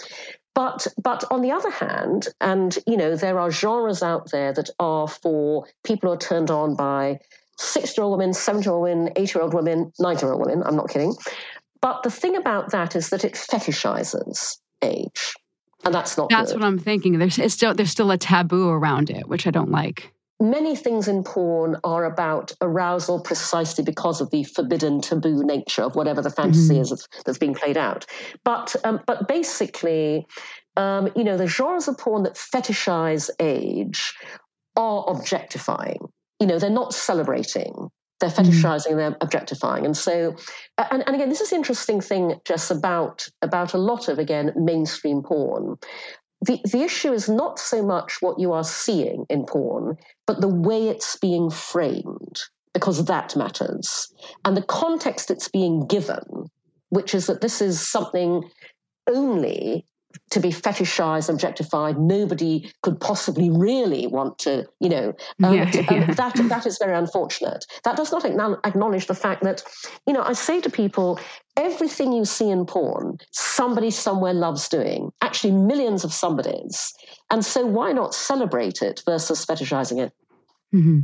[0.53, 4.69] But but on the other hand, and you know, there are genres out there that
[4.79, 7.19] are for people who are turned on by
[7.57, 10.45] 60 year old women, 70 year old women, 80 year old women, 90 year old
[10.45, 10.63] women.
[10.65, 11.13] I'm not kidding.
[11.81, 15.35] But the thing about that is that it fetishizes age
[15.85, 16.29] and that's not.
[16.29, 16.61] That's good.
[16.61, 17.19] what I'm thinking.
[17.19, 20.11] There's still there's still a taboo around it, which I don't like.
[20.41, 25.95] Many things in porn are about arousal precisely because of the forbidden taboo nature of
[25.95, 26.93] whatever the fantasy mm-hmm.
[26.93, 28.05] is that's being played out.
[28.43, 30.27] But um, but basically,
[30.75, 34.13] um, you know, the genres of porn that fetishize age
[34.75, 35.99] are objectifying.
[36.41, 38.49] You know, they're not celebrating they're mm-hmm.
[38.49, 38.97] fetishizing mm.
[38.97, 40.35] they're objectifying and so
[40.77, 44.51] and, and again this is the interesting thing just about about a lot of again
[44.55, 45.75] mainstream porn
[46.41, 49.97] the, the issue is not so much what you are seeing in porn
[50.27, 52.41] but the way it's being framed
[52.73, 54.13] because that matters
[54.43, 56.49] and the context it's being given
[56.89, 58.43] which is that this is something
[59.07, 59.85] only
[60.31, 61.99] to be fetishized, objectified.
[61.99, 65.13] Nobody could possibly really want to, you know,
[65.43, 66.13] um, yeah, yeah.
[66.13, 67.65] that that is very unfortunate.
[67.83, 69.63] That does not acknowledge the fact that,
[70.07, 71.19] you know, I say to people,
[71.57, 75.11] everything you see in porn, somebody somewhere loves doing.
[75.21, 76.93] Actually, millions of somebodies,
[77.29, 80.13] and so why not celebrate it versus fetishizing it?
[80.73, 80.99] Mm-hmm.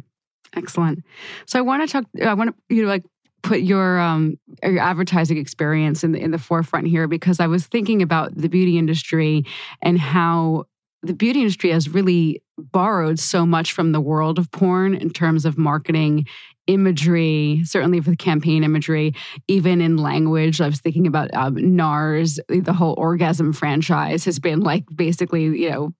[0.55, 1.03] Excellent.
[1.45, 2.05] So I want to talk.
[2.23, 3.03] I want to you know like
[3.43, 7.65] put your um your advertising experience in the in the forefront here because I was
[7.67, 9.45] thinking about the beauty industry
[9.81, 10.65] and how
[11.03, 15.45] the beauty industry has really borrowed so much from the world of porn in terms
[15.45, 16.27] of marketing
[16.73, 19.13] imagery, certainly for the campaign imagery,
[19.47, 20.61] even in language.
[20.61, 25.69] I was thinking about um, NARS, the whole orgasm franchise has been like basically, you
[25.69, 25.93] know,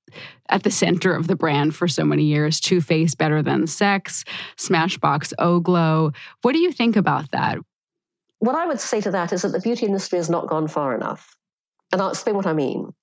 [0.50, 2.60] at the center of the brand for so many years.
[2.60, 4.24] Too Faced Better Than Sex,
[4.58, 6.12] Smashbox O Glow.
[6.42, 7.58] What do you think about that?
[8.40, 10.96] What I would say to that is that the beauty industry has not gone far
[10.96, 11.36] enough.
[11.92, 12.94] And I'll explain what I mean.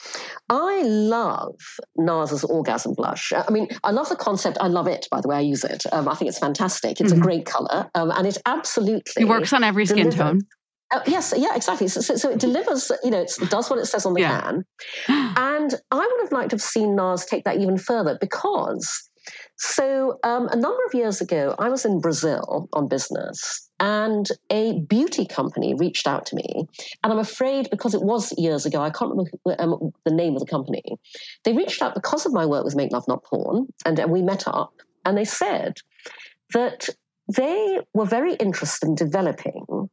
[0.49, 1.55] I love
[1.99, 3.33] NARS's orgasm blush.
[3.35, 4.57] I mean, I love the concept.
[4.61, 5.37] I love it, by the way.
[5.37, 5.85] I use it.
[5.93, 7.01] Um, I think it's fantastic.
[7.01, 7.21] It's mm-hmm.
[7.21, 7.91] a great color.
[7.95, 9.23] Um, and it absolutely.
[9.23, 10.41] It works on every skin tone.
[10.91, 11.87] Uh, yes, yeah, exactly.
[11.87, 14.41] So, so, so, it delivers, you know, it does what it says on the yeah.
[14.41, 14.65] can.
[15.37, 19.11] And I would have liked to have seen NARS take that even further because,
[19.59, 24.79] so um, a number of years ago, I was in Brazil on business and a
[24.89, 26.69] beauty company reached out to me.
[27.03, 30.41] And I'm afraid because it was years ago, I can't remember um, the name of
[30.41, 30.85] the company.
[31.45, 33.67] They reached out because of my work with Make Love Not Porn.
[33.85, 34.73] And, and we met up
[35.05, 35.79] and they said
[36.55, 36.89] that
[37.37, 39.91] they were very interested in developing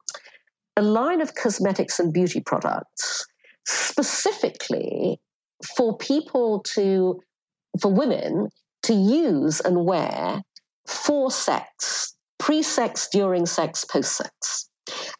[0.78, 3.26] a line of cosmetics and beauty products
[3.66, 5.20] specifically
[5.76, 7.20] for people to,
[7.82, 8.49] for women
[8.86, 10.42] to use and wear
[10.86, 14.70] for sex, pre sex, during sex, post sex.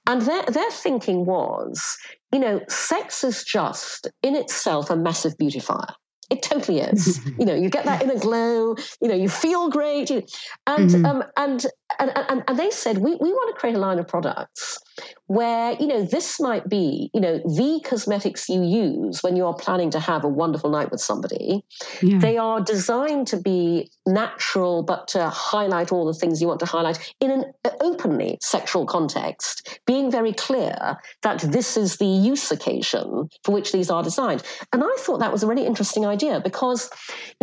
[0.08, 1.98] And their, their thinking was,
[2.32, 5.94] you know, sex is just in itself a massive beautifier.
[6.30, 7.20] It totally is.
[7.40, 8.76] you know, you get that inner glow.
[9.02, 10.10] You know, you feel great.
[10.12, 10.24] and,
[10.68, 11.06] mm-hmm.
[11.06, 11.66] um, and
[12.00, 14.80] and and and they said we we want to create a line of products
[15.28, 19.56] where you know this might be you know the cosmetics you use when you are
[19.56, 21.64] planning to have a wonderful night with somebody
[22.02, 22.20] yeah.
[22.20, 26.66] they are designed to be natural but to highlight all the things you want to
[26.66, 27.46] highlight in an
[27.82, 33.90] openly sexual context being very clear that this is the use occasion for which these
[33.90, 36.90] are designed and i thought that was a really interesting idea because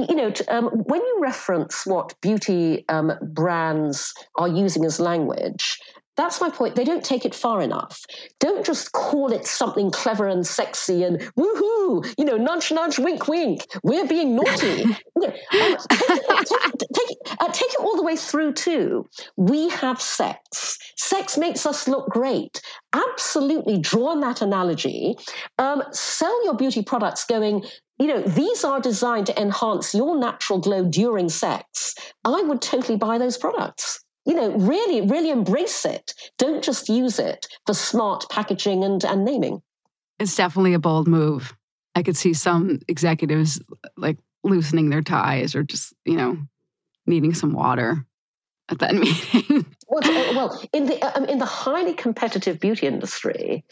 [0.09, 5.79] you know um, when you reference what beauty um, brands are using as language
[6.17, 6.75] that's my point.
[6.75, 8.05] They don't take it far enough.
[8.39, 13.29] Don't just call it something clever and sexy and woohoo, you know, nudge, nudge, wink,
[13.29, 13.67] wink.
[13.83, 14.83] We're being naughty.
[14.85, 16.09] um, take,
[16.45, 16.61] take,
[16.95, 19.09] take, uh, take, it all the way through too.
[19.37, 20.79] We have sex.
[20.97, 22.61] Sex makes us look great.
[22.93, 25.17] Absolutely draw on that analogy.
[25.59, 27.65] Um, sell your beauty products going,
[27.99, 31.95] you know, these are designed to enhance your natural glow during sex.
[32.25, 36.15] I would totally buy those products you know, really, really embrace it.
[36.39, 39.63] Don't just use it for smart packaging and, and naming.
[40.19, 41.55] It's definitely a bold move.
[41.95, 43.61] I could see some executives
[43.97, 46.39] like loosening their ties or just, you know,
[47.07, 48.07] needing some water
[48.69, 49.67] at that meeting.
[49.89, 53.65] well, well, in the um, in the highly competitive beauty industry,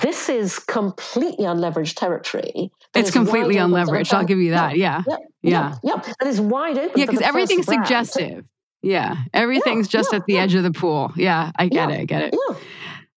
[0.00, 2.72] this is completely unleveraged territory.
[2.94, 4.12] It's completely unleveraged.
[4.14, 4.76] I'll give you that.
[4.78, 5.02] Yeah.
[5.06, 5.16] Yeah.
[5.42, 5.76] Yeah.
[5.82, 5.96] yeah.
[6.06, 6.14] yeah.
[6.20, 6.98] That is wide open.
[6.98, 8.46] Yeah, because everything's suggestive.
[8.82, 9.16] Yeah.
[9.32, 10.40] Everything's yeah, just yeah, at the yeah.
[10.40, 11.12] edge of the pool.
[11.16, 11.52] Yeah.
[11.56, 12.00] I get it.
[12.00, 12.34] I get it.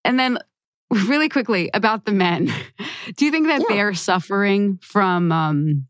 [0.03, 0.37] And then
[0.91, 2.51] really quickly about the men.
[3.15, 5.87] Do you think that they're suffering from um,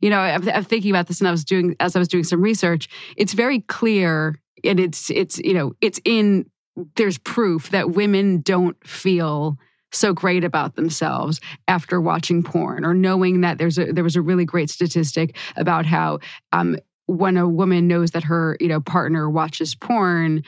[0.00, 2.24] you know, I'm, I'm, thinking about this and I was doing as I was doing
[2.24, 6.48] some research, it's very clear and it's it's you know, it's in
[6.96, 9.58] there's proof that women don't feel
[9.92, 14.22] so great about themselves after watching porn or knowing that there's a there was a
[14.22, 16.18] really great statistic about how
[16.52, 16.76] um,
[17.06, 20.42] when a woman knows that her you know partner watches porn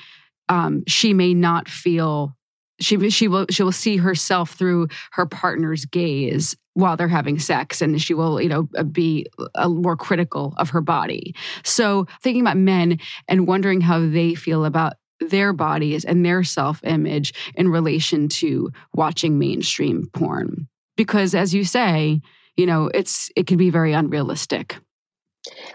[0.49, 2.35] um, she may not feel
[2.81, 7.83] she she will she will see herself through her partner's gaze while they're having sex
[7.83, 9.27] and she will you know uh, be
[9.67, 11.35] more critical of her body.
[11.65, 16.81] So thinking about men and wondering how they feel about their bodies and their self
[16.85, 20.69] image in relation to watching mainstream porn.
[20.97, 22.21] Because as you say
[22.57, 24.79] you know it's it can be very unrealistic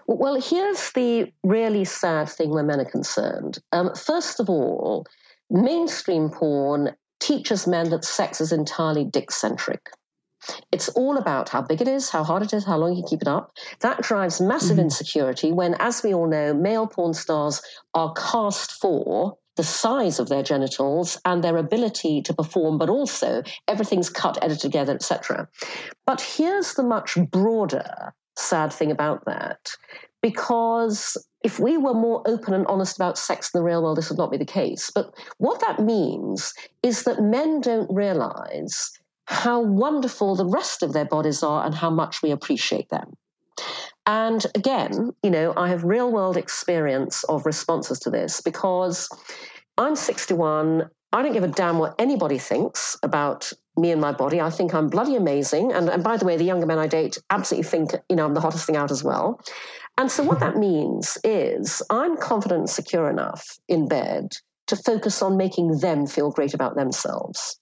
[0.08, 3.60] well, here's the really sad thing where men are concerned.
[3.72, 5.06] Um, first of all,
[5.50, 9.90] mainstream porn teaches men that sex is entirely dick centric.
[10.74, 13.22] It's all about how big it is, how hard it is, how long you keep
[13.22, 13.54] it up.
[13.80, 14.82] That drives massive mm-hmm.
[14.82, 17.62] insecurity when, as we all know, male porn stars
[17.94, 23.44] are cast for the size of their genitals and their ability to perform, but also
[23.68, 25.48] everything's cut, edited together, etc.
[26.06, 29.72] But here's the much broader sad thing about that.
[30.22, 34.10] Because if we were more open and honest about sex in the real world, this
[34.10, 34.90] would not be the case.
[34.94, 38.92] But what that means is that men don't realize
[39.26, 43.14] how wonderful the rest of their bodies are and how much we appreciate them.
[44.06, 49.08] And again, you know, I have real world experience of responses to this because
[49.78, 50.90] I'm 61.
[51.14, 54.40] I don't give a damn what anybody thinks about me and my body.
[54.40, 55.72] I think I'm bloody amazing.
[55.72, 58.34] And, and by the way, the younger men I date absolutely think, you know, I'm
[58.34, 59.40] the hottest thing out as well.
[59.98, 64.34] And so what that means is I'm confident and secure enough in bed
[64.68, 67.60] to focus on making them feel great about themselves.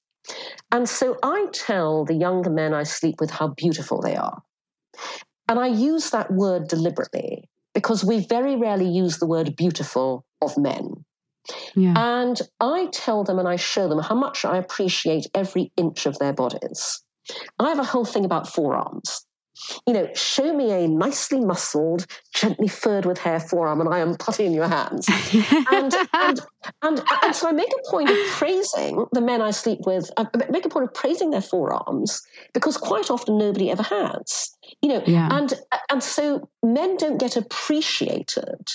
[0.72, 4.42] And so I tell the younger men I sleep with how beautiful they are.
[5.50, 10.58] And I use that word deliberately because we very rarely use the word beautiful of
[10.58, 11.04] men.
[11.76, 11.94] Yeah.
[11.96, 16.20] And I tell them and I show them how much I appreciate every inch of
[16.20, 17.02] their bodies.
[17.60, 19.26] I have a whole thing about forearms
[19.88, 24.16] you know, show me a nicely muscled, gently furred with hair forearm, and I am
[24.16, 25.08] putty in your hands.
[25.72, 26.40] and, and,
[26.82, 30.26] and, and, so I make a point of praising the men I sleep with, I
[30.50, 32.22] make a point of praising their forearms
[32.54, 34.56] because quite often nobody ever has.
[34.82, 35.30] You know, yeah.
[35.32, 35.54] and
[35.90, 38.68] and so men don't get appreciated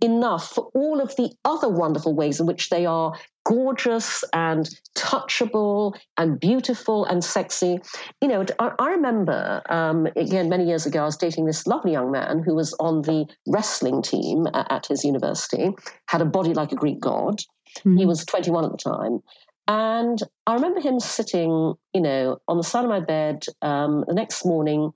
[0.00, 5.94] enough for all of the other wonderful ways in which they are gorgeous and touchable
[6.16, 7.78] and beautiful and sexy.
[8.20, 11.92] You know, I, I remember, um, again, many years ago, I was dating this lovely
[11.92, 15.70] young man who was on the wrestling team at, at his university,
[16.06, 17.40] had a body like a Greek god.
[17.78, 17.96] Mm-hmm.
[17.96, 19.20] He was 21 at the time.
[19.68, 24.14] And I remember him sitting, you know, on the side of my bed um, the
[24.14, 24.92] next morning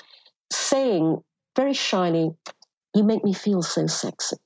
[0.53, 1.23] saying
[1.57, 2.31] very shyly,
[2.95, 4.37] You make me feel so sexy.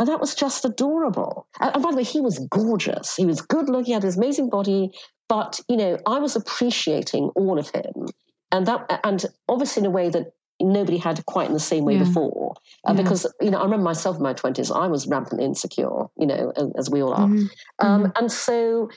[0.00, 1.46] And that was just adorable.
[1.60, 3.14] And, by the way, he was gorgeous.
[3.14, 4.92] He was good looking, He had his amazing body.
[5.28, 8.06] But, you know, I was appreciating all of him.
[8.50, 11.94] And that, and obviously in a way that nobody had quite in the same way
[11.94, 12.04] yeah.
[12.04, 12.54] before.
[12.86, 13.02] Uh, yeah.
[13.02, 16.52] Because, you know, I remember myself in my 20s, I was rampant insecure, you know,
[16.56, 17.28] as, as we all are.
[17.28, 17.86] Mm-hmm.
[17.86, 18.10] Um, mm-hmm.
[18.16, 18.90] And so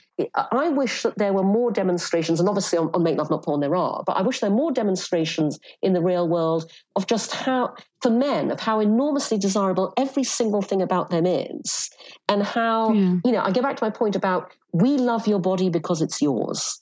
[0.51, 3.59] I wish that there were more demonstrations, and obviously on, on Make Love Not Porn
[3.59, 7.33] there are, but I wish there were more demonstrations in the real world of just
[7.33, 11.89] how, for men, of how enormously desirable every single thing about them is.
[12.27, 13.15] And how, yeah.
[13.25, 16.21] you know, I go back to my point about we love your body because it's
[16.21, 16.81] yours.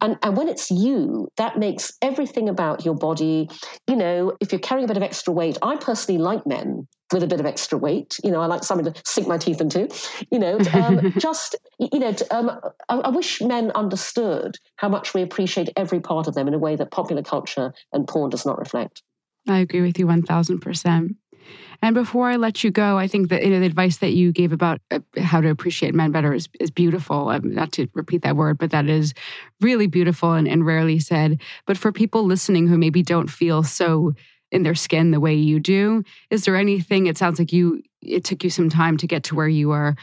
[0.00, 3.48] And, and when it's you, that makes everything about your body,
[3.88, 7.22] you know, if you're carrying a bit of extra weight, I personally like men with
[7.22, 8.18] a bit of extra weight.
[8.22, 9.88] You know, I like something to sink my teeth into,
[10.30, 12.50] you know, um, just, you know, um,
[12.88, 16.58] I, I wish men understood how much we appreciate every part of them in a
[16.58, 19.02] way that popular culture and porn does not reflect.
[19.48, 21.14] I agree with you 1000%.
[21.82, 24.32] And before I let you go, I think that you know, the advice that you
[24.32, 27.28] gave about uh, how to appreciate men better is, is beautiful.
[27.28, 29.14] Um, not to repeat that word, but that is
[29.60, 31.40] really beautiful and, and rarely said.
[31.66, 34.14] But for people listening who maybe don't feel so
[34.50, 37.06] in their skin the way you do, is there anything?
[37.06, 37.82] It sounds like you.
[38.00, 39.96] It took you some time to get to where you are.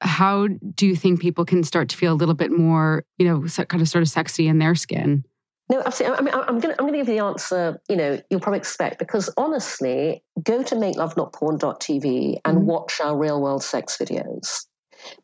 [0.00, 3.42] How do you think people can start to feel a little bit more, you know,
[3.64, 5.24] kind of sort of sexy in their skin?
[5.70, 6.18] No, absolutely.
[6.18, 7.80] I mean, I'm going to I'm going to give you the answer.
[7.88, 12.66] You know, you'll probably expect because honestly, go to makelovenotporn.tv and mm-hmm.
[12.66, 14.66] watch our real world sex videos,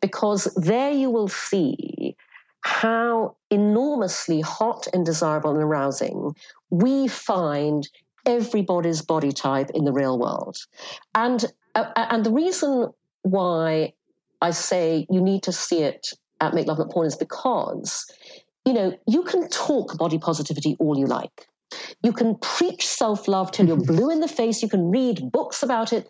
[0.01, 2.17] because there you will see
[2.61, 6.35] how enormously hot and desirable and arousing
[6.71, 7.89] we find
[8.27, 10.57] everybody's body type in the real world,
[11.15, 12.91] and uh, and the reason
[13.23, 13.93] why
[14.43, 16.09] I say you need to see it
[16.41, 18.11] at Make Love Not Porn is because
[18.65, 21.47] you know, you can talk body positivity all you like.
[22.03, 24.63] You can preach self love till you're blue in the face.
[24.63, 26.09] You can read books about it.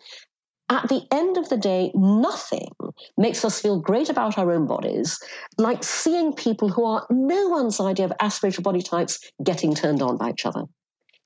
[0.67, 2.69] At the end of the day, nothing
[3.17, 5.19] makes us feel great about our own bodies
[5.59, 10.17] like seeing people who are no one's idea of aspirational body types getting turned on
[10.17, 10.63] by each other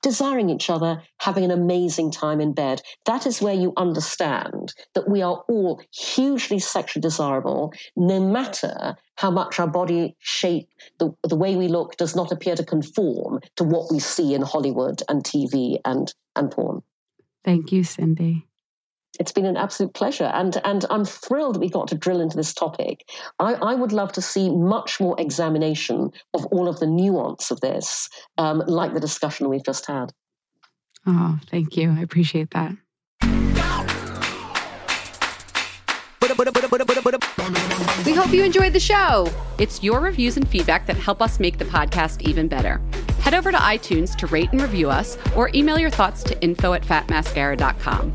[0.02, 2.80] desiring each other, having an amazing time in bed.
[3.06, 9.30] That is where you understand that we are all hugely sexually desirable, no matter how
[9.30, 13.64] much our body shape, the, the way we look, does not appear to conform to
[13.64, 16.82] what we see in Hollywood and TV and, and porn.
[17.44, 18.46] Thank you, Cindy.
[19.20, 22.38] It's been an absolute pleasure, and and I'm thrilled that we got to drill into
[22.38, 23.06] this topic.
[23.38, 27.60] I, I would love to see much more examination of all of the nuance of
[27.60, 28.08] this,
[28.38, 30.10] um, like the discussion we've just had.
[31.06, 31.90] Oh, thank you.
[31.90, 32.72] I appreciate that.
[38.06, 39.30] We hope you enjoyed the show.
[39.58, 42.80] It's your reviews and feedback that help us make the podcast even better.
[43.20, 46.72] Head over to iTunes to rate and review us or email your thoughts to info
[46.72, 48.14] at fatmascara.com.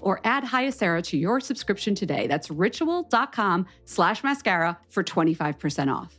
[0.00, 2.26] Or add Hyacera to your subscription today.
[2.26, 6.18] That's ritual.com slash mascara for 25% off.